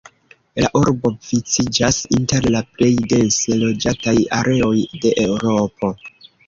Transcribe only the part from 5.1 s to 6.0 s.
Eŭropo.